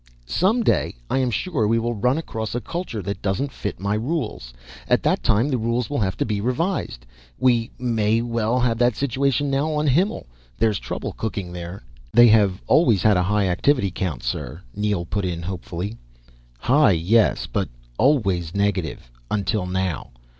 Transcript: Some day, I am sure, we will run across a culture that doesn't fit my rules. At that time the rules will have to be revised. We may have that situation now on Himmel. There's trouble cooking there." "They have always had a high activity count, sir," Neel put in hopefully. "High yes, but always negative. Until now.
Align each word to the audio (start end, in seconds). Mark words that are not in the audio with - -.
Some 0.25 0.63
day, 0.63 0.95
I 1.11 1.19
am 1.19 1.29
sure, 1.29 1.67
we 1.67 1.77
will 1.77 1.93
run 1.93 2.17
across 2.17 2.55
a 2.55 2.59
culture 2.59 3.03
that 3.03 3.21
doesn't 3.21 3.51
fit 3.51 3.79
my 3.79 3.93
rules. 3.93 4.51
At 4.87 5.03
that 5.03 5.21
time 5.21 5.47
the 5.49 5.59
rules 5.59 5.91
will 5.91 5.99
have 5.99 6.17
to 6.17 6.25
be 6.25 6.41
revised. 6.41 7.05
We 7.37 7.69
may 7.77 8.15
have 8.19 8.79
that 8.79 8.95
situation 8.95 9.51
now 9.51 9.69
on 9.73 9.85
Himmel. 9.85 10.25
There's 10.57 10.79
trouble 10.79 11.11
cooking 11.13 11.53
there." 11.53 11.83
"They 12.13 12.29
have 12.29 12.63
always 12.65 13.03
had 13.03 13.15
a 13.15 13.21
high 13.29 13.47
activity 13.47 13.91
count, 13.91 14.23
sir," 14.23 14.61
Neel 14.75 15.05
put 15.05 15.23
in 15.23 15.43
hopefully. 15.43 15.97
"High 16.57 16.93
yes, 16.93 17.45
but 17.45 17.69
always 17.99 18.55
negative. 18.55 19.11
Until 19.29 19.67
now. 19.67 20.09